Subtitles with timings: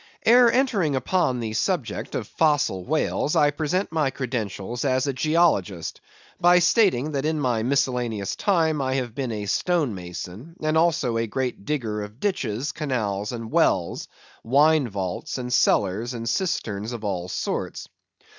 [0.25, 6.01] Ere entering upon the subject of Fossil Whales, I present my credentials as a geologist,
[6.39, 11.17] by stating that in my miscellaneous time I have been a stone mason, and also
[11.17, 14.07] a great digger of ditches, canals and wells,
[14.43, 17.87] wine vaults, cellars, and cisterns of all sorts.